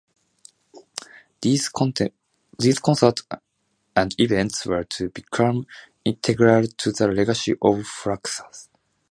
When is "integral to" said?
6.03-6.91